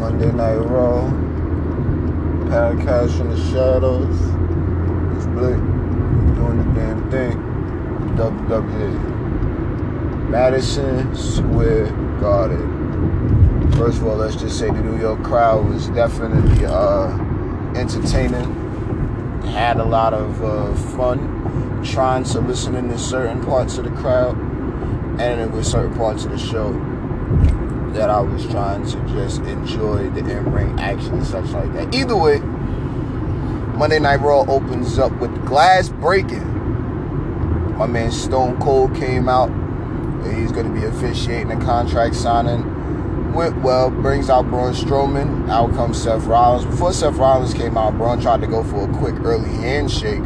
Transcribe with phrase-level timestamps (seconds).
[0.00, 1.10] Monday Night Raw.
[2.48, 4.18] Power Cash in the shadows.
[5.14, 5.60] It's Blick
[6.36, 7.36] doing the damn thing.
[8.16, 8.94] WWE.
[10.30, 13.70] Madison Square Garden.
[13.72, 17.10] First of all, let's just say the New York crowd was definitely uh,
[17.76, 18.56] entertaining.
[19.52, 24.34] Had a lot of uh, fun trying to listen into certain parts of the crowd,
[25.20, 26.72] and it was certain parts of the show
[27.92, 31.94] that I was trying to just enjoy the in-ring action and such like that.
[31.94, 32.38] Either way,
[33.76, 36.46] Monday Night Raw opens up with glass breaking.
[37.76, 39.48] My man Stone Cold came out.
[40.34, 43.32] He's going to be officiating the contract signing.
[43.32, 45.48] Went well, brings out Braun Strowman.
[45.48, 46.66] Out comes Seth Rollins.
[46.66, 50.22] Before Seth Rollins came out, Braun tried to go for a quick early handshake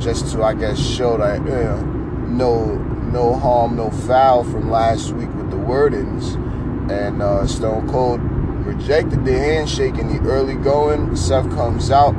[0.00, 5.50] just to, I guess, show that no, no harm, no foul from last week with
[5.50, 6.42] the wordings
[6.90, 8.20] and uh, Stone Cold
[8.66, 11.14] rejected the handshake in the early going.
[11.16, 12.14] Seth comes out,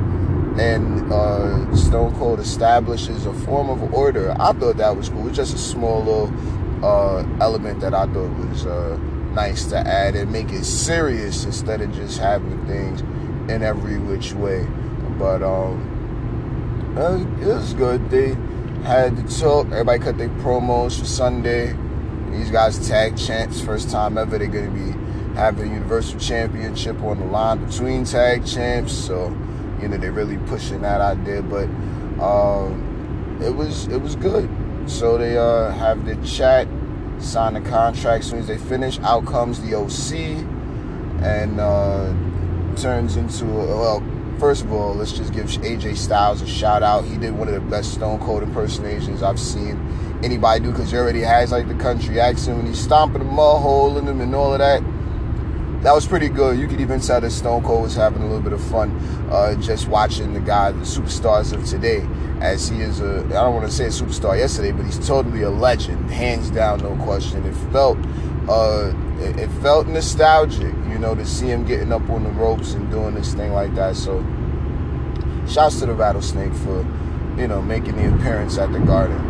[0.58, 4.34] and uh, Stone Cold establishes a form of order.
[4.38, 5.20] I thought that was cool.
[5.20, 8.96] It was just a small little uh, element that I thought was uh,
[9.32, 13.00] nice to add and make it serious instead of just having things
[13.50, 14.66] in every which way.
[15.18, 15.94] But um,
[17.40, 18.10] it was good.
[18.10, 18.36] They
[18.84, 19.66] had the talk.
[19.66, 21.76] Everybody cut their promos for Sunday.
[22.30, 24.38] These guys tag champs, first time ever.
[24.38, 28.92] They're going to be having a Universal Championship on the line between tag champs.
[28.92, 29.28] So,
[29.80, 31.42] you know, they're really pushing that idea.
[31.42, 31.68] But
[32.22, 34.48] um, it was it was good.
[34.86, 36.66] So they uh, have the chat,
[37.18, 38.24] sign the contract.
[38.24, 40.44] As soon as they finish, out comes the OC,
[41.22, 42.12] and uh,
[42.76, 44.02] turns into a, well.
[44.38, 47.04] First of all, let's just give AJ Styles a shout out.
[47.04, 49.76] He did one of the best Stone Cold impersonations I've seen
[50.22, 53.62] anybody do because he already has like the country accent when he's stomping the mud
[53.62, 54.82] hole in them and all of that.
[55.82, 56.58] That was pretty good.
[56.58, 58.90] You could even tell that Stone Cold was having a little bit of fun
[59.30, 62.04] uh, just watching the guy, the superstars of today,
[62.40, 65.42] as he is a, I don't want to say a superstar yesterday, but he's totally
[65.42, 67.44] a legend, hands down, no question.
[67.46, 67.96] It felt,
[68.48, 72.72] uh, it, it felt nostalgic, you know, to see him getting up on the ropes
[72.72, 73.94] and doing this thing like that.
[73.94, 74.20] So,
[75.46, 76.84] shouts to the Rattlesnake for,
[77.38, 79.27] you know, making the appearance at the Garden.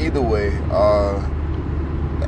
[0.00, 1.28] Either way, uh,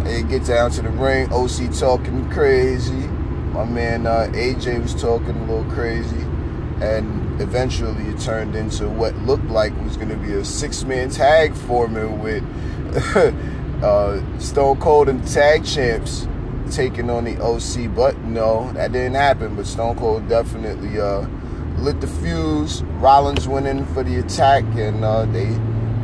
[0.05, 1.33] it gets down to the ring.
[1.33, 3.09] OC talking crazy.
[3.53, 6.23] My man uh, AJ was talking a little crazy,
[6.81, 11.55] and eventually it turned into what looked like was going to be a six-man tag
[11.55, 12.43] forming with
[13.83, 16.27] uh, Stone Cold and tag champs
[16.71, 17.95] taking on the OC.
[17.95, 19.57] But no, that didn't happen.
[19.57, 21.27] But Stone Cold definitely uh,
[21.79, 22.83] lit the fuse.
[22.83, 25.59] Rollins went in for the attack, and uh, they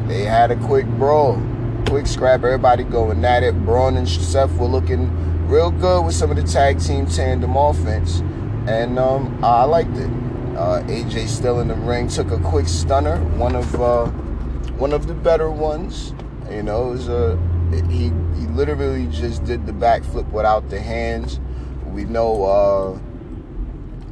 [0.09, 1.41] they had a quick brawl,
[1.87, 2.43] quick scrap.
[2.43, 3.55] Everybody going at it.
[3.65, 5.11] Braun and Seth were looking
[5.47, 8.21] real good with some of the tag team tandem offense,
[8.67, 10.11] and um, I liked it.
[10.57, 14.07] Uh, AJ still in the ring, took a quick stunner, one of uh,
[14.77, 16.15] one of the better ones.
[16.51, 17.39] You know, it was a
[17.91, 18.05] he
[18.39, 21.39] he literally just did the backflip without the hands.
[21.87, 22.99] We know uh,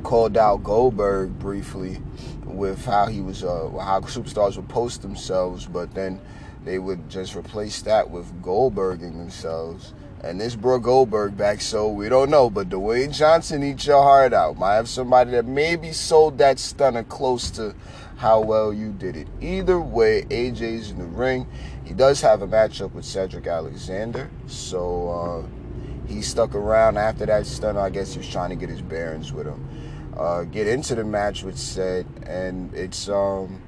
[0.06, 2.00] called out Goldberg briefly
[2.44, 6.21] with how he was uh, how superstars would post themselves, but then
[6.65, 9.95] they would just replace that with Goldberging themselves.
[10.22, 12.49] And this brought Goldberg back, so we don't know.
[12.49, 14.56] But Dwayne Johnson eat your heart out.
[14.56, 17.75] Might have somebody that maybe sold that stunner close to
[18.16, 19.27] how well you did it.
[19.41, 21.49] Either way, AJ's in the ring.
[21.84, 27.45] He does have a matchup with Cedric Alexander, so uh, he stuck around after that
[27.45, 27.81] stunner.
[27.81, 29.69] I guess he was trying to get his bearings with him.
[30.16, 33.62] Uh, get into the match with Ced, and it's um,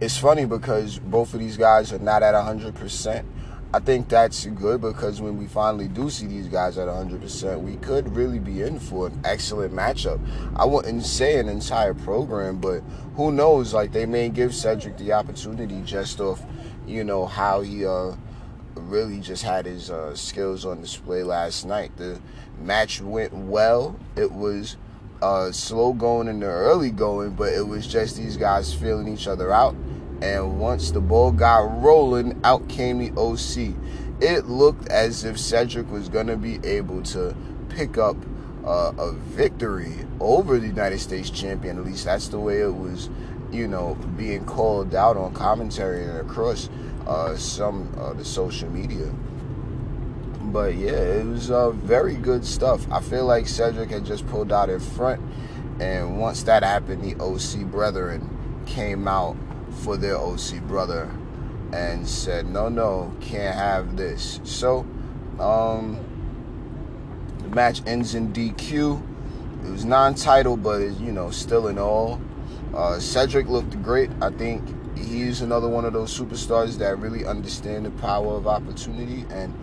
[0.00, 3.26] it's funny because both of these guys are not at hundred percent.
[3.70, 7.76] I think that's good because when we finally do see these guys at 100%, we
[7.76, 10.18] could really be in for an excellent matchup.
[10.56, 12.80] I wouldn't say an entire program, but
[13.14, 13.74] who knows?
[13.74, 16.42] Like, they may give Cedric the opportunity just off,
[16.86, 18.12] you know, how he uh,
[18.78, 21.96] really just had his uh, skills on display last night.
[21.96, 22.20] The
[22.60, 23.98] match went well.
[24.16, 24.76] It was
[25.22, 29.26] uh, slow going in the early going, but it was just these guys feeling each
[29.26, 29.74] other out
[30.20, 33.74] and once the ball got rolling, out came the OC.
[34.20, 37.36] It looked as if Cedric was going to be able to
[37.68, 38.16] pick up
[38.64, 41.78] uh, a victory over the United States champion.
[41.78, 43.10] At least that's the way it was,
[43.52, 46.68] you know, being called out on commentary and across
[47.08, 49.12] uh, some uh, the social media.
[50.52, 52.90] But yeah, it was uh, very good stuff.
[52.90, 55.20] I feel like Cedric had just pulled out in front,
[55.80, 59.36] and once that happened, the OC brethren came out
[59.82, 61.10] for their OC brother
[61.72, 64.40] and said, no, no, can't have this.
[64.44, 64.86] So,
[65.38, 65.98] um,
[67.38, 69.02] the match ends in DQ.
[69.64, 72.20] it was non-title, but you know, still in all.
[72.74, 74.10] Uh, Cedric looked great.
[74.20, 74.62] I think
[75.04, 79.54] he's another one of those superstars that really understand the power of opportunity, and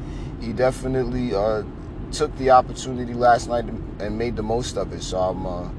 [0.42, 1.64] he definitely uh,
[2.12, 5.02] took the opportunity last night and made the most of it.
[5.02, 5.70] So I'm, uh,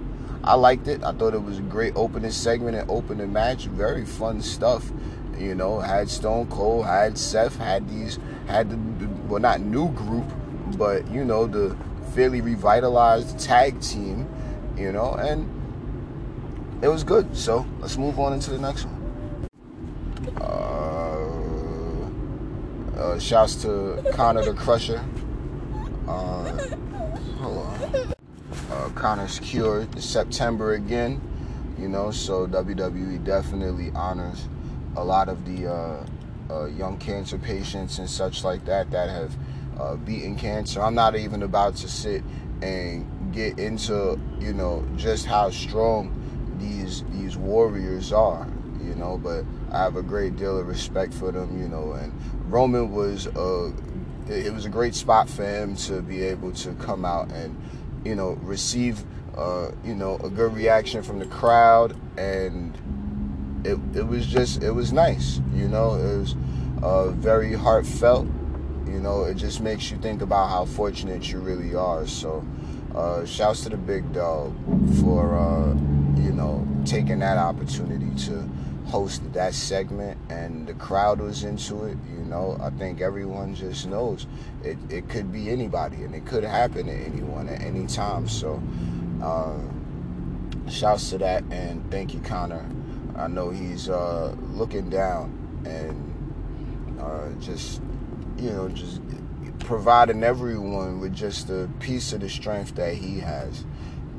[0.45, 1.03] I liked it.
[1.03, 3.67] I thought it was a great opening segment and opening match.
[3.67, 4.91] Very fun stuff.
[5.39, 10.25] You know, had Stone Cold, had Seth, had these, had the well, not new group,
[10.79, 11.77] but you know the
[12.15, 14.29] fairly revitalized tag team.
[14.77, 15.49] You know, and
[16.83, 17.37] it was good.
[17.37, 18.96] So let's move on into the next one.
[20.41, 22.09] Uh,
[22.97, 25.05] uh, shouts to Connor the Crusher.
[26.07, 26.57] Uh,
[27.39, 28.15] hold on.
[28.71, 31.21] Uh, Connor's Cure September again.
[31.79, 34.49] You know, so WWE definitely honors
[34.97, 36.07] a lot of the
[36.77, 39.37] young cancer patients and such like that that have
[39.79, 40.83] uh, beaten cancer.
[40.83, 42.23] I'm not even about to sit
[42.63, 46.13] and get into you know just how strong
[46.59, 48.47] these these warriors are.
[48.83, 49.45] You know, but
[49.77, 51.61] I have a great deal of respect for them.
[51.61, 52.13] You know, and
[52.51, 53.73] Roman was a
[54.29, 57.57] it was a great spot for him to be able to come out and
[58.05, 59.05] you know receive
[59.37, 62.75] uh, you know a good reaction from the crowd and
[63.65, 66.35] it, it was just it was nice you know it was
[66.83, 68.27] uh, very heartfelt
[68.87, 72.45] you know it just makes you think about how fortunate you really are so
[72.95, 74.55] uh, shouts to the big dog
[75.01, 75.69] for uh,
[76.21, 78.49] you know taking that opportunity to
[78.87, 83.87] host that segment and the crowd was into it you know i think everyone just
[83.87, 84.27] knows
[84.67, 88.29] it, it could be anybody and it could happen to anyone at any time.
[88.29, 88.63] So
[89.23, 89.59] uh,
[90.69, 92.67] shouts to that and thank you connor.
[93.17, 95.33] I know he's uh, looking down
[95.65, 97.81] and uh, just
[98.39, 99.01] you know just
[99.61, 103.65] providing everyone with just a piece of the strength that he has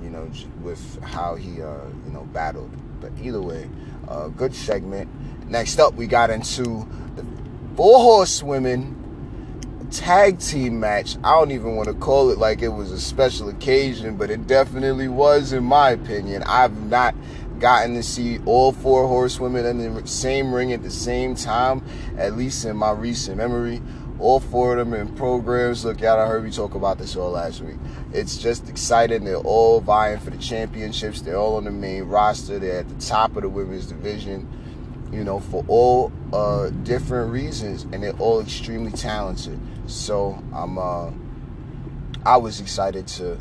[0.02, 0.30] you know
[0.62, 2.72] with how he uh, you know battled.
[3.00, 3.70] But either way
[4.08, 5.10] uh, good segment.
[5.50, 7.26] Next up, we got into the
[7.76, 8.96] four horsewomen
[9.92, 11.18] tag team match.
[11.24, 14.48] I don't even want to call it like it was a special occasion, but it
[14.48, 16.44] definitely was, in my opinion.
[16.44, 17.16] I've not
[17.60, 21.84] gotten to see all four horsewomen in the same ring at the same time,
[22.18, 23.82] at least in my recent memory
[24.20, 25.86] all four of them in programs.
[25.86, 27.78] Look, y'all, I heard me talk about this all last week.
[28.14, 29.24] It's just exciting.
[29.24, 31.22] They're all vying for the championships.
[31.22, 32.60] They're all on the main roster.
[32.60, 34.48] They're at the top of the women's division,
[35.12, 39.60] you know, for all uh, different reasons, and they're all extremely talented.
[39.86, 41.12] So I'm, uh,
[42.26, 43.38] I was excited to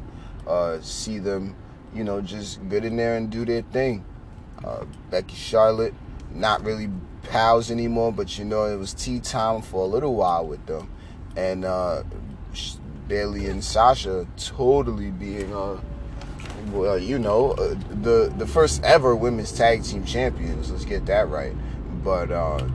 [0.46, 1.56] uh, see them,
[1.94, 4.04] you know, just get in there and do their thing.
[4.64, 5.94] Uh, Becky Charlotte,
[6.32, 6.88] not really
[7.28, 10.90] pals anymore, but you know, it was tea time for a little while with them.
[11.36, 12.02] And uh,
[13.08, 15.80] Bayley and Sasha totally being, uh,
[16.72, 20.70] well, you know, uh, the the first ever women's tag team champions.
[20.70, 21.54] Let's get that right.
[22.02, 22.66] But uh,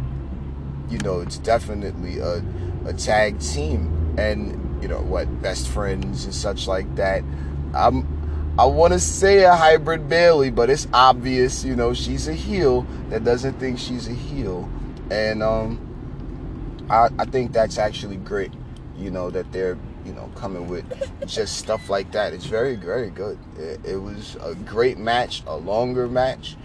[0.90, 2.44] you know, it's definitely a
[2.86, 7.24] a tag team, and you know what, best friends and such like that.
[7.74, 8.21] I'm
[8.60, 12.86] I want to say a hybrid Bayley, but it's obvious, you know, she's a heel
[13.10, 14.70] that doesn't think she's a heel.
[15.10, 18.52] And um, I, I think that's actually great,
[18.98, 20.86] you know, that they're, you know, coming with
[21.26, 22.34] just stuff like that.
[22.34, 23.40] It's very, very good.
[23.58, 26.58] It, it was a great match, a longer match.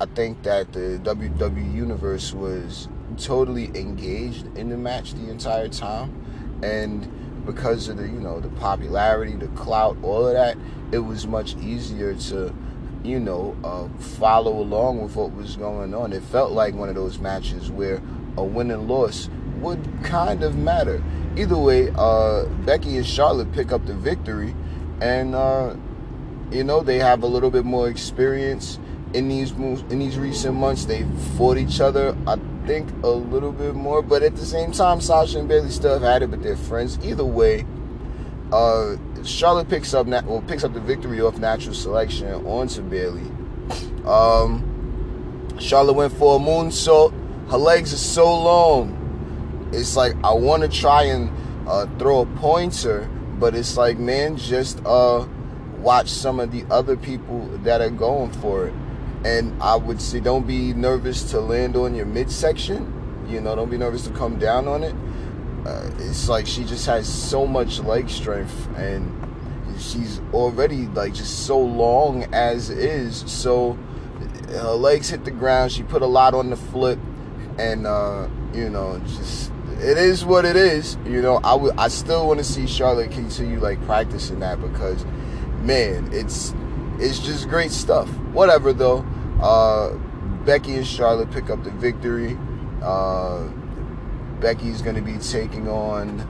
[0.00, 2.88] I think that the WWE Universe was
[3.18, 6.60] totally engaged in the match the entire time.
[6.62, 10.56] And because of the you know the popularity, the clout, all of that,
[10.92, 12.54] it was much easier to
[13.02, 16.12] you know uh, follow along with what was going on.
[16.12, 18.02] It felt like one of those matches where
[18.36, 21.02] a win and loss would kind of matter.
[21.36, 24.54] Either way, uh, Becky and Charlotte pick up the victory,
[25.00, 25.74] and uh,
[26.52, 28.78] you know they have a little bit more experience
[29.14, 30.84] in these moves in these recent months.
[30.84, 31.06] They
[31.38, 32.14] fought each other.
[32.26, 32.36] I
[32.68, 36.02] think a little bit more, but at the same time, Sasha and Bayley still have
[36.02, 36.98] had it, but they're friends.
[37.02, 37.64] Either way,
[38.52, 43.22] uh, Charlotte picks up nat- well, picks up the victory off natural selection onto Bayley.
[44.04, 47.14] Um, Charlotte went for a moonsault.
[47.50, 49.70] Her legs are so long.
[49.72, 51.30] It's like I want to try and
[51.66, 53.08] uh, throw a pointer,
[53.38, 55.26] but it's like man, just uh,
[55.78, 58.74] watch some of the other people that are going for it
[59.24, 62.94] and I would say don't be nervous to land on your midsection.
[63.28, 64.94] You know, don't be nervous to come down on it.
[65.66, 69.12] Uh, it's like she just has so much leg strength, and
[69.78, 73.24] she's already like just so long as is.
[73.26, 73.76] So
[74.48, 75.72] her legs hit the ground.
[75.72, 76.98] She put a lot on the flip,
[77.58, 80.96] and uh, you know, just it is what it is.
[81.04, 85.04] You know, I would I still want to see Charlotte continue like practicing that because
[85.60, 86.54] man, it's
[86.98, 88.08] it's just great stuff.
[88.32, 89.04] Whatever though.
[89.40, 89.96] Uh,
[90.44, 92.38] Becky and Charlotte pick up the victory.
[92.82, 93.48] Uh,
[94.40, 96.20] Becky's going to be taking on,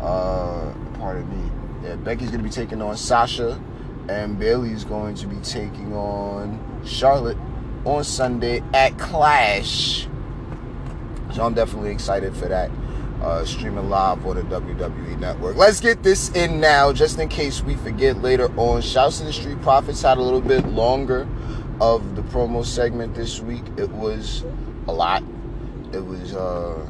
[0.00, 1.50] uh, pardon me,
[1.88, 3.60] yeah, Becky's going to be taking on Sasha,
[4.08, 7.38] and Bayley's going to be taking on Charlotte
[7.84, 10.06] on Sunday at Clash.
[11.34, 12.70] So I'm definitely excited for that.
[13.20, 15.56] Uh, streaming live on the WWE Network.
[15.56, 18.82] Let's get this in now, just in case we forget later on.
[18.82, 21.26] Shouts to the Street Profits had a little bit longer
[21.80, 23.64] of the promo segment this week.
[23.78, 24.44] It was
[24.86, 25.22] a lot.
[25.92, 26.86] It was, uh,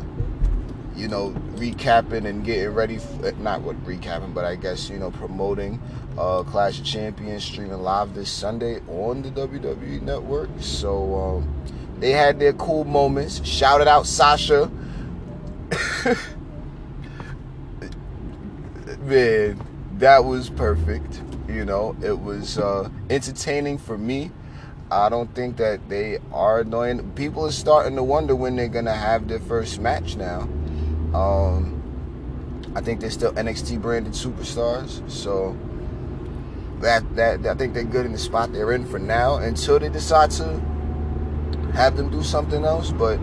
[0.96, 2.98] you know, recapping and getting ready.
[2.98, 5.80] For, not what recapping, but I guess you know, promoting
[6.18, 10.50] uh, Clash of Champions streaming live this Sunday on the WWE Network.
[10.60, 11.64] So um,
[11.98, 13.44] they had their cool moments.
[13.46, 14.70] Shouted out Sasha.
[19.00, 19.60] Man,
[19.98, 21.22] that was perfect.
[21.48, 24.30] You know, it was uh, entertaining for me.
[24.90, 27.12] I don't think that they are annoying.
[27.12, 30.42] People are starting to wonder when they're gonna have their first match now.
[31.12, 35.56] Um, I think they're still NXT branded superstars, so
[36.80, 39.88] that that I think they're good in the spot they're in for now until they
[39.88, 40.60] decide to
[41.74, 42.92] have them do something else.
[42.92, 43.18] But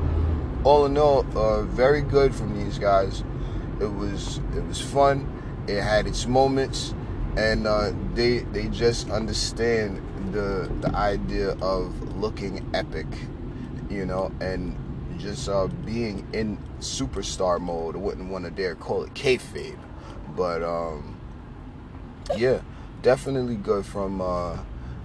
[0.64, 3.24] all in all, uh, very good from these guys.
[3.80, 5.28] It was it was fun.
[5.68, 6.94] It had its moments,
[7.36, 10.02] and uh, they they just understand
[10.32, 13.08] the the idea of looking epic,
[13.90, 14.78] you know, and
[15.20, 17.96] just uh, being in superstar mode.
[17.96, 19.78] I wouldn't want to dare call it kayfabe,
[20.36, 21.18] but um,
[22.38, 22.62] yeah,
[23.02, 24.58] definitely good from uh,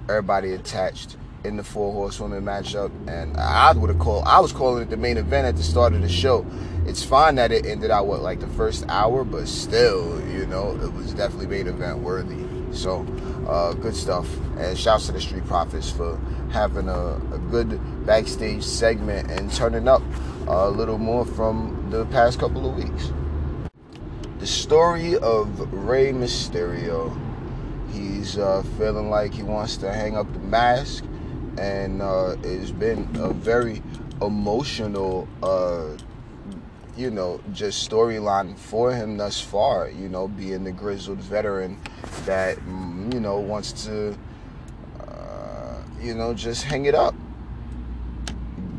[0.09, 4.25] everybody attached in the four horsewomen matchup, and I would have called.
[4.27, 6.47] I was calling it the main event at the start of the show.
[6.87, 10.79] It's fine that it ended out what like the first hour, but still, you know,
[10.83, 12.45] it was definitely main event worthy.
[12.73, 13.07] So,
[13.49, 14.27] uh, good stuff.
[14.59, 16.19] And shouts to the Street Profits for
[16.51, 20.03] having a, a good backstage segment and turning up
[20.47, 23.13] a little more from the past couple of weeks.
[24.39, 27.17] The story of Rey Mysterio.
[27.93, 31.05] He's uh, feeling like he wants to hang up the mask,
[31.59, 33.83] and uh, it's been a very
[34.21, 35.97] emotional uh,
[36.99, 41.79] you know, just storyline for him thus far, you know, being the grizzled veteran
[42.25, 44.19] that, mm, you know, wants to,
[45.07, 47.15] uh, you know, just hang it up.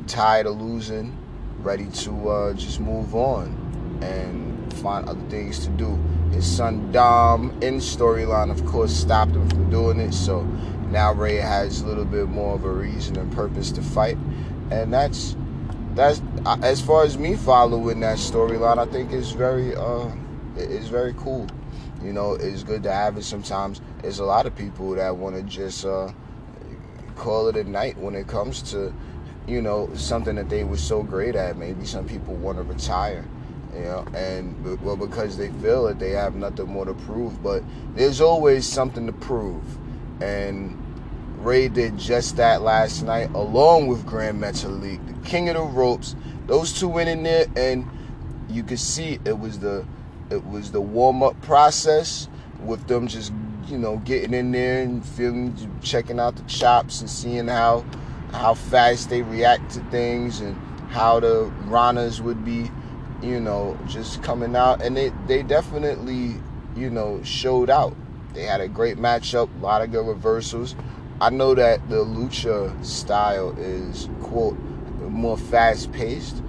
[0.05, 1.17] Tired of losing,
[1.59, 3.55] ready to uh, just move on
[4.01, 5.97] and find other things to do.
[6.31, 10.13] His son Dom, in storyline, of course, stopped him from doing it.
[10.13, 10.45] So
[10.91, 14.17] now Rey has a little bit more of a reason and purpose to fight.
[14.71, 15.35] And that's
[15.95, 16.21] that's
[16.61, 18.77] as far as me following that storyline.
[18.77, 20.11] I think it's very uh,
[20.55, 21.47] it's very cool.
[22.01, 23.23] You know, it's good to have it.
[23.23, 26.11] Sometimes there's a lot of people that want to just uh,
[27.15, 28.93] call it a night when it comes to
[29.47, 31.57] you know something that they were so great at.
[31.57, 33.25] Maybe some people want to retire.
[33.73, 37.63] You know, and well, because they feel that they have nothing more to prove, but
[37.93, 39.63] there's always something to prove,
[40.21, 40.77] and
[41.39, 46.15] Rey did just that last night, along with Gran Metalik, the king of the ropes.
[46.47, 47.87] Those two went in there, and
[48.49, 49.85] you could see it was the
[50.29, 52.27] it was the warm up process
[52.63, 53.31] with them just
[53.67, 57.85] you know getting in there and feeling checking out the chops and seeing how
[58.31, 60.55] how fast they react to things and
[60.89, 62.69] how the Ranas would be,
[63.21, 66.35] you know, just coming out, and they they definitely
[66.75, 67.95] you know showed out.
[68.33, 70.75] They had a great matchup, a lot of good reversals.
[71.21, 74.57] I know that the lucha style is quote
[75.01, 76.41] more fast paced,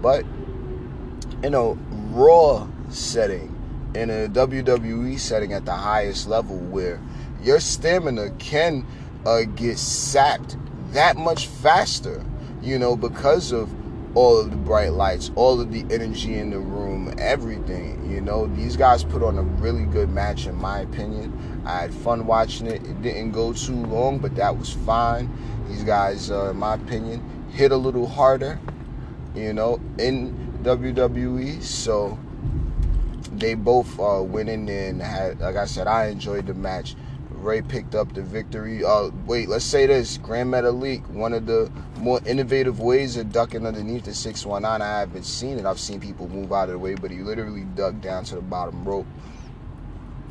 [0.00, 0.24] but
[1.42, 1.72] in a
[2.12, 3.54] raw setting,
[3.94, 7.00] in a WWE setting at the highest level, where
[7.42, 8.86] your stamina can
[9.24, 10.56] uh, get sapped
[10.92, 12.24] that much faster,
[12.62, 13.72] you know, because of
[14.14, 18.10] all of the bright lights, all of the energy in the room, everything.
[18.10, 21.62] You know, these guys put on a really good match, in my opinion.
[21.64, 22.84] I had fun watching it.
[22.86, 25.30] It didn't go too long, but that was fine.
[25.68, 28.58] These guys, uh, in my opinion, hit a little harder,
[29.34, 31.62] you know, in WWE.
[31.62, 32.18] So
[33.32, 36.96] they both uh, went in there and had, like I said, I enjoyed the match.
[37.40, 38.84] Rey picked up the victory.
[38.84, 43.66] Uh, wait, let's say this: Gran Metalik, one of the more innovative ways of ducking
[43.66, 44.82] underneath the 619.
[44.82, 45.66] I haven't seen it.
[45.66, 48.40] I've seen people move out of the way, but he literally dug down to the
[48.40, 49.06] bottom rope.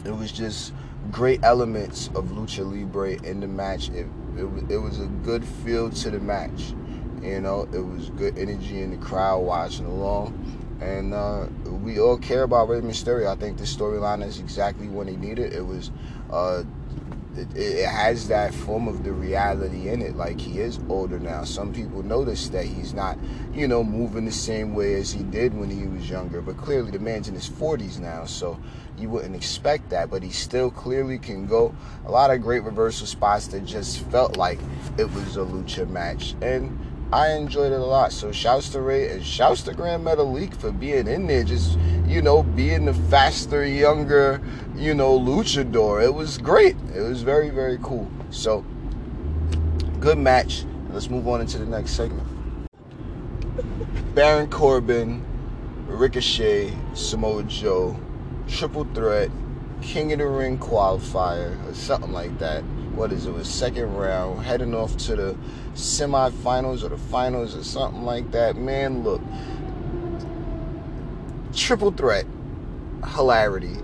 [0.06, 0.74] It was just
[1.12, 3.90] great elements of lucha libre in the match.
[3.90, 6.74] It, it, it was a good feel to the match.
[7.22, 10.58] You know, it was good energy in the crowd watching along.
[10.80, 13.28] And uh, we all care about Rey Mysterio.
[13.28, 15.54] I think this storyline is exactly what he needed.
[15.54, 15.92] It was
[16.32, 16.64] uh,
[17.38, 20.15] it, it, has that form of the reality in it.
[20.15, 21.44] Like he is older now.
[21.44, 23.17] Some people notice that he's not,
[23.53, 26.41] you know, moving the same way as he did when he was younger.
[26.41, 28.60] But clearly, the man's in his 40s now, so
[28.98, 30.10] you wouldn't expect that.
[30.10, 31.75] But he still clearly can go.
[32.06, 34.60] A lot of great reversal spots that just felt like
[34.98, 36.77] it was a lucha match, and
[37.12, 38.12] I enjoyed it a lot.
[38.12, 42.22] So shouts to Rey and shouts to Gran Metalik for being in there, just you
[42.22, 44.42] know, being the faster, younger,
[44.76, 46.04] you know, luchador.
[46.04, 46.76] It was great.
[46.94, 48.10] It was very, very cool.
[48.30, 48.66] So
[50.00, 50.66] good match.
[50.90, 52.28] Let's move on into the next segment.
[54.14, 55.24] Baron Corbin,
[55.88, 57.98] Ricochet, Samoa Joe,
[58.48, 59.30] triple threat,
[59.82, 62.64] King of the Ring qualifier, or something like that
[62.98, 65.38] what is it, was second round, heading off to the
[65.75, 68.56] semifinals or the finals or something like that.
[68.56, 69.22] Man, look,
[71.54, 72.25] triple threat,
[73.13, 73.77] hilarity.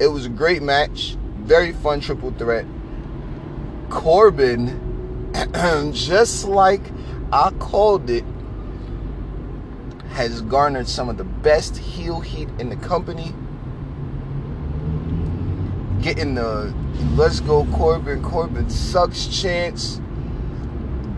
[0.00, 2.66] It was a great match, very fun triple threat.
[3.90, 5.30] Corbin,
[5.92, 6.82] just like
[7.32, 8.24] I called it,
[10.10, 13.32] has garnered some of the best heel heat in the company
[16.08, 16.74] getting the
[17.16, 20.00] let's go Corbin, Corbin sucks chance.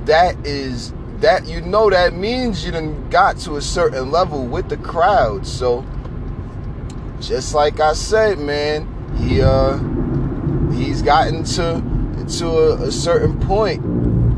[0.05, 4.69] That is that you know that means you done got to a certain level with
[4.69, 5.47] the crowd.
[5.47, 5.85] So
[7.21, 9.79] just like I said, man, he uh
[10.73, 11.83] he's gotten to
[12.39, 13.85] to a, a certain point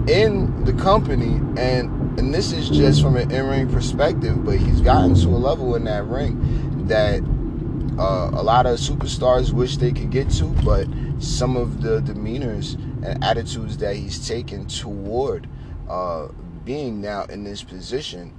[0.09, 5.15] in the company and and this is just from an in-ring perspective, but he's gotten
[5.15, 7.23] to a level in that ring that
[7.99, 10.87] uh, a lot of superstars wish they could get to, but
[11.19, 15.49] some of the demeanors and attitudes that he's taken toward
[15.89, 16.29] uh,
[16.65, 18.35] being now in this position,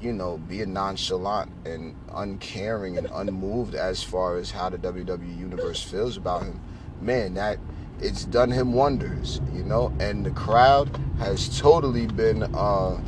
[0.00, 5.82] you know, being nonchalant and uncaring and unmoved as far as how the WWE universe
[5.82, 6.60] feels about him,
[7.00, 7.58] man, that
[8.00, 9.94] it's done him wonders, you know.
[10.00, 13.00] And the crowd has totally been, uh,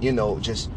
[0.00, 0.70] you know, just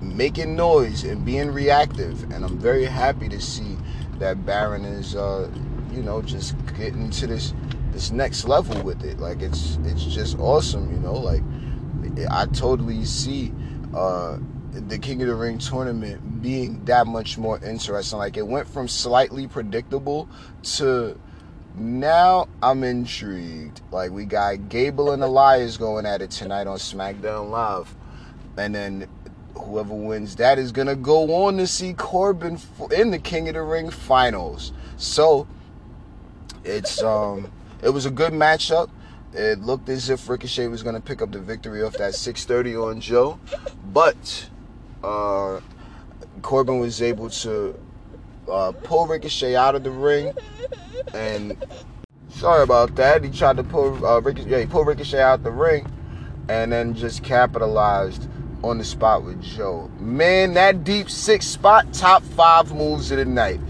[0.00, 2.22] making noise and being reactive.
[2.32, 3.76] And I'm very happy to see
[4.18, 5.50] that Baron is, uh,
[5.92, 7.52] you know, just getting to this
[7.92, 9.18] this next level with it.
[9.18, 11.14] Like it's it's just awesome, you know.
[11.14, 11.42] Like
[12.30, 13.52] I totally see
[13.94, 14.38] uh,
[14.72, 18.18] the King of the Ring tournament being that much more interesting.
[18.18, 20.28] Like it went from slightly predictable
[20.76, 21.18] to
[21.74, 23.80] now I'm intrigued.
[23.90, 27.94] Like we got Gable and Elias going at it tonight on SmackDown Live.
[28.56, 29.08] And then
[29.64, 32.58] whoever wins that is gonna go on to see Corbin
[32.94, 34.72] in the King of the Ring finals.
[34.96, 35.46] So
[36.64, 37.50] it's um
[37.82, 38.90] it was a good matchup.
[39.32, 43.00] It looked as if Ricochet was gonna pick up the victory off that 630 on
[43.00, 43.38] Joe,
[43.92, 44.48] but
[45.02, 45.60] uh,
[46.42, 47.78] Corbin was able to
[48.50, 50.32] uh, pull Ricochet out of the ring,
[51.12, 51.62] and
[52.28, 53.24] sorry about that.
[53.24, 55.86] He tried to pull uh, Ricochet, yeah, he pulled Ricochet out the ring,
[56.48, 58.28] and then just capitalized
[58.68, 59.90] on the spot with Joe.
[59.98, 63.60] Man, that deep six spot, top five moves of the night.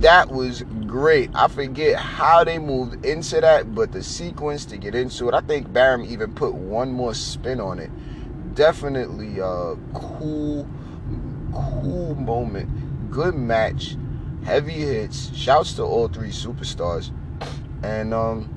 [0.00, 1.30] That was great.
[1.34, 5.40] I forget how they moved into that, but the sequence to get into it, I
[5.40, 7.90] think Baron even put one more spin on it.
[8.54, 10.68] Definitely a cool,
[11.52, 13.10] cool moment.
[13.10, 13.96] Good match.
[14.44, 15.34] Heavy hits.
[15.34, 17.10] Shouts to all three superstars.
[17.82, 18.52] And um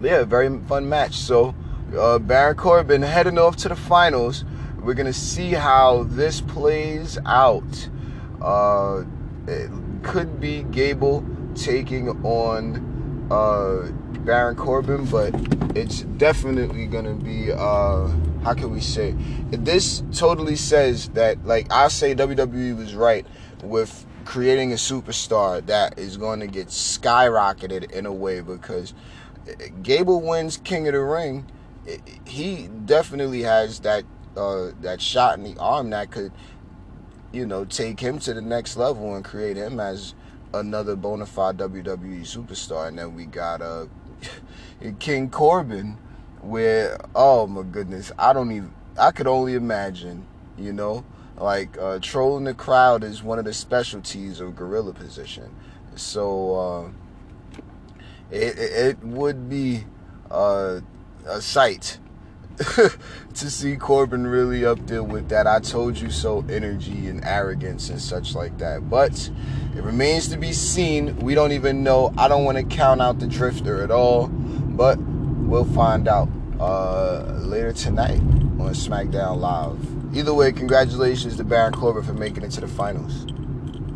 [0.00, 1.14] yeah, very fun match.
[1.14, 1.54] So
[1.96, 4.44] uh, Baron Corbin heading off to the finals.
[4.80, 7.88] We're gonna see how this plays out.
[8.40, 9.04] Uh,
[9.46, 9.70] it
[10.02, 11.24] could be Gable
[11.54, 15.34] taking on uh, Baron Corbin, but
[15.76, 17.52] it's definitely gonna be.
[17.52, 18.08] Uh,
[18.42, 19.12] how can we say?
[19.50, 23.24] This totally says that, like I say, WWE was right
[23.62, 28.94] with creating a superstar that is going to get skyrocketed in a way because
[29.82, 31.46] Gable wins King of the Ring
[32.26, 34.04] he definitely has that
[34.36, 36.32] uh, that shot in the arm that could,
[37.32, 40.14] you know, take him to the next level and create him as
[40.54, 42.88] another bona fide WWE superstar.
[42.88, 43.86] And then we got uh,
[44.98, 45.98] King Corbin,
[46.40, 50.26] where oh my goodness, I don't even I could only imagine,
[50.58, 51.04] you know,
[51.36, 55.54] like uh, trolling the crowd is one of the specialties of gorilla position.
[55.96, 57.60] So uh,
[58.30, 59.84] it, it would be.
[60.30, 60.80] Uh,
[61.26, 61.98] a sight
[63.34, 67.90] to see Corbin really up there with that I told you so energy and arrogance
[67.90, 68.90] and such like that.
[68.90, 69.30] But
[69.76, 71.16] it remains to be seen.
[71.18, 72.12] We don't even know.
[72.18, 76.28] I don't want to count out the drifter at all, but we'll find out
[76.60, 80.16] uh, later tonight on SmackDown Live.
[80.16, 83.26] Either way, congratulations to Baron Corbin for making it to the finals.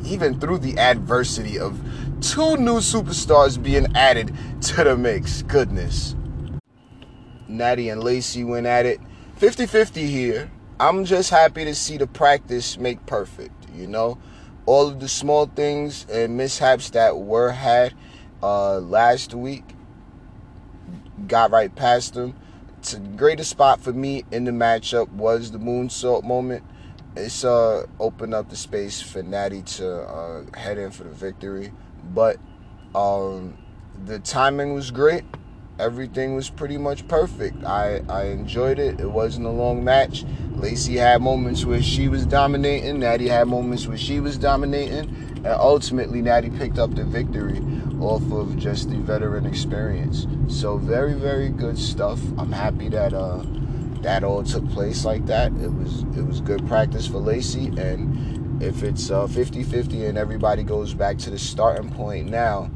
[0.05, 1.79] even through the adversity of
[2.21, 5.43] two new superstars being added to the mix.
[5.43, 6.15] Goodness.
[7.49, 9.01] Natty and Lacey went at it
[9.37, 10.51] 50 50 here.
[10.79, 14.19] I'm just happy to see the practice make perfect, you know?
[14.67, 17.95] All of the small things and mishaps that were had
[18.43, 19.65] uh, last week
[21.27, 22.35] got right past them.
[22.93, 26.65] A greatest spot for me in the matchup was the moonsault moment.
[27.17, 31.73] It's uh opened up the space for Natty to uh, head in for the victory,
[32.15, 32.37] but
[32.95, 33.57] um,
[34.05, 35.25] the timing was great
[35.79, 37.65] everything was pretty much perfect.
[37.65, 39.01] I, I enjoyed it.
[39.01, 40.25] It wasn't a long match.
[40.55, 43.01] Lacey had moments where she was dominating.
[43.01, 45.09] Natty had moments where she was dominating.
[45.37, 47.61] And ultimately, Natty picked up the victory
[48.01, 50.27] off of just the veteran experience.
[50.49, 52.21] So very, very good stuff.
[52.39, 53.43] I'm happy that uh,
[54.01, 55.53] that all took place like that.
[55.53, 57.67] It was it was good practice for Lacey.
[57.79, 62.71] And if it's uh, 50-50 and everybody goes back to the starting point now,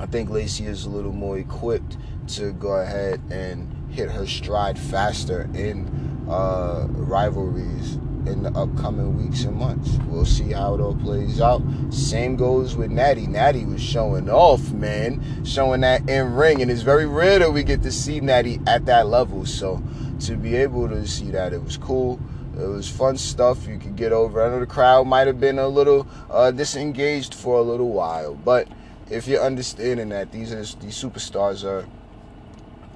[0.00, 4.78] I think Lacey is a little more equipped to go ahead and hit her stride
[4.78, 9.98] faster in uh, rivalries in the upcoming weeks and months.
[10.06, 11.62] We'll see how it all plays out.
[11.90, 13.26] Same goes with Natty.
[13.26, 17.62] Natty was showing off, man, showing that in ring, and it's very rare that we
[17.62, 19.44] get to see Natty at that level.
[19.44, 19.82] So
[20.20, 22.18] to be able to see that, it was cool.
[22.58, 24.42] It was fun stuff you could get over.
[24.42, 28.34] I know the crowd might have been a little uh, disengaged for a little while,
[28.34, 28.66] but
[29.10, 31.86] if you're understanding that these are these superstars are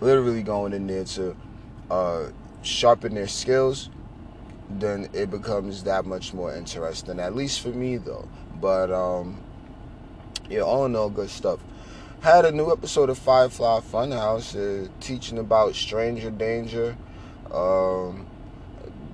[0.00, 1.36] literally going in there to
[1.90, 2.26] uh,
[2.62, 3.90] sharpen their skills,
[4.70, 7.18] then it becomes that much more interesting.
[7.18, 8.28] At least for me, though.
[8.60, 9.42] But um,
[10.48, 11.60] yeah, all in all, good stuff.
[12.20, 16.96] Had a new episode of Firefly Funhouse uh, teaching about Stranger Danger.
[17.52, 18.26] Um,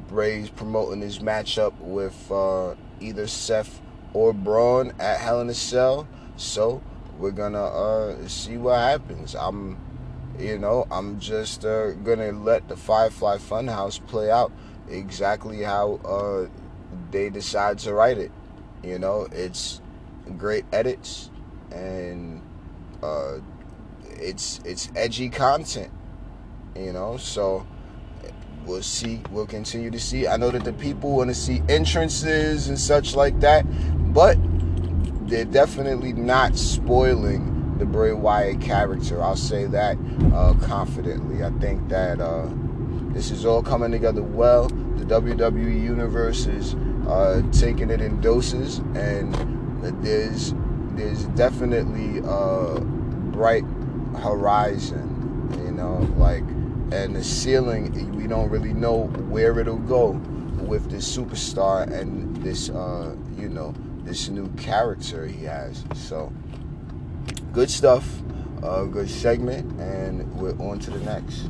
[0.07, 3.81] Bray's promoting his matchup with uh, either Seth
[4.13, 6.07] or Braun at Hell in a Cell.
[6.37, 6.83] So
[7.21, 9.35] we're gonna uh, see what happens.
[9.35, 9.79] I'm,
[10.39, 14.51] you know, I'm just uh, gonna let the Firefly Funhouse play out
[14.89, 16.49] exactly how uh,
[17.11, 18.33] they decide to write it.
[18.83, 19.83] You know, it's
[20.39, 21.31] great edits
[21.71, 22.43] and
[23.03, 23.39] uh,
[24.09, 25.93] it's it's edgy content.
[26.75, 27.67] You know, so
[28.65, 29.23] we'll see.
[29.31, 30.27] We'll continue to see.
[30.27, 33.65] I know that the people want to see entrances and such like that,
[34.15, 34.39] but
[35.31, 39.23] they're definitely not spoiling the Bray Wyatt character.
[39.23, 39.97] I'll say that
[40.35, 41.45] uh, confidently.
[41.45, 42.49] I think that uh,
[43.13, 44.69] this is all coming together well.
[44.69, 46.75] The WWE universe is
[47.09, 49.33] uh, taking it in doses, and
[50.03, 50.53] there's
[50.97, 53.65] there's definitely a bright
[54.19, 55.07] horizon.
[55.65, 56.43] You know, like
[56.93, 58.17] and the ceiling.
[58.17, 60.11] We don't really know where it'll go
[60.61, 63.75] with this superstar and this, uh, you know
[64.11, 65.85] this new character he has.
[65.95, 66.33] So,
[67.53, 68.05] good stuff,
[68.61, 71.49] uh, good segment, and we're on to the next.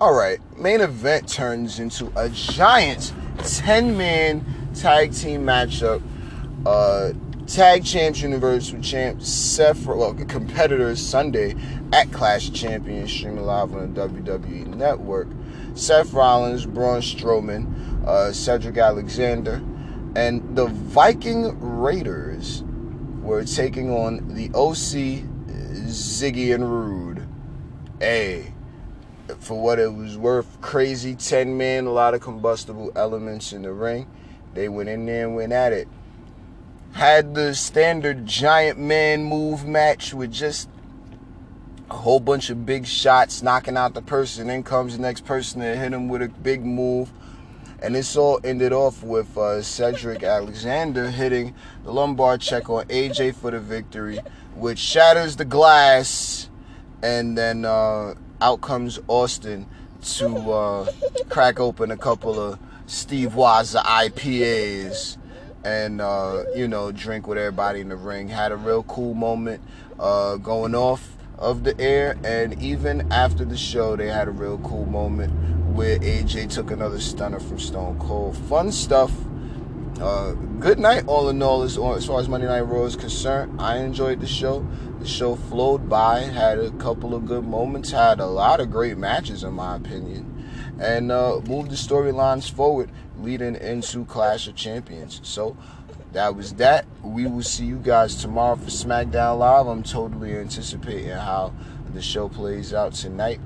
[0.00, 3.12] All right, main event turns into a giant
[3.44, 4.42] 10 man
[4.74, 6.02] tag team matchup.
[6.64, 7.12] Uh,
[7.46, 11.54] Tag Champs Universal Champ Seth, well, competitors Sunday
[11.92, 15.28] at Clash Champions streaming live on the WWE Network.
[15.74, 19.60] Seth Rollins, Braun Strowman, uh, Cedric Alexander,
[20.14, 22.62] and the Viking Raiders
[23.22, 25.24] were taking on the OC
[25.86, 27.26] Ziggy and Roode.
[28.02, 28.52] A,
[29.38, 33.72] for what it was worth, crazy 10 men, a lot of combustible elements in the
[33.72, 34.10] ring.
[34.54, 35.88] They went in there and went at it.
[36.92, 40.68] Had the standard giant man move match with just
[41.88, 44.48] a whole bunch of big shots knocking out the person.
[44.48, 47.10] Then comes the next person and hit him with a big move
[47.82, 53.34] and this all ended off with uh, Cedric Alexander hitting the lumbar check on AJ
[53.34, 54.20] for the victory,
[54.54, 56.48] which shatters the glass.
[57.02, 59.66] And then uh, out comes Austin
[60.02, 60.92] to uh,
[61.28, 65.16] crack open a couple of Steveweiser IPAs
[65.64, 68.28] and, uh, you know, drink with everybody in the ring.
[68.28, 69.60] Had a real cool moment
[69.98, 72.16] uh, going off of the air.
[72.22, 75.32] And even after the show, they had a real cool moment
[75.74, 78.36] where AJ took another stunner from Stone Cold.
[78.36, 79.12] Fun stuff.
[80.00, 83.60] Uh, good night, all in all, as, far as Monday Night Raw is concerned.
[83.60, 84.66] I enjoyed the show.
[85.00, 88.98] The show flowed by, had a couple of good moments, had a lot of great
[88.98, 90.48] matches, in my opinion,
[90.80, 95.20] and uh, moved the storylines forward, leading into Clash of Champions.
[95.22, 95.56] So
[96.12, 96.86] that was that.
[97.02, 99.66] We will see you guys tomorrow for SmackDown Live.
[99.66, 101.54] I'm totally anticipating how
[101.92, 103.40] the show plays out tonight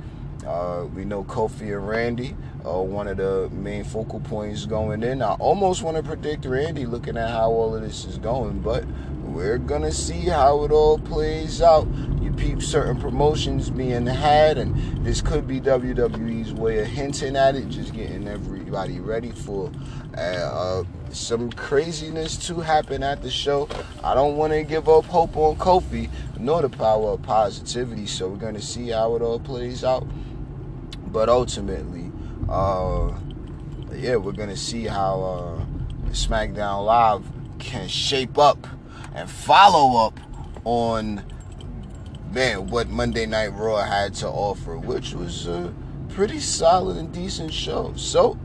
[0.47, 5.21] Uh, we know Kofi and Randy are one of the main focal points going in.
[5.21, 8.85] I almost want to predict Randy looking at how all of this is going, but
[9.25, 11.89] we're gonna see how it all plays out.
[12.23, 17.57] You peep certain promotions being had, and this could be WWE's way of hinting at
[17.57, 19.73] it, just getting everybody ready for
[20.17, 23.69] uh, uh, some craziness to happen at the show.
[24.03, 28.07] I don't want to give up hope on Kofi, nor the power of positivity.
[28.07, 30.07] So we're gonna see how it all plays out.
[31.07, 32.11] But ultimately,
[32.49, 33.13] uh,
[33.95, 37.25] yeah, we're gonna see how uh, SmackDown Live
[37.59, 38.67] can shape up
[39.15, 40.19] and follow up
[40.65, 41.25] on
[42.33, 45.73] man what Monday Night Raw had to offer, which was a
[46.11, 47.93] pretty solid and decent show.
[47.97, 48.39] So,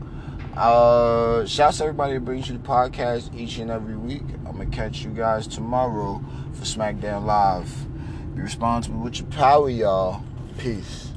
[0.56, 4.24] uh, shouts to everybody that brings you the podcast each and every week.
[4.46, 6.22] I'm gonna catch you guys tomorrow
[6.52, 7.70] for SmackDown Live.
[8.34, 10.22] Be responsible with your power, y'all.
[10.58, 11.11] Peace.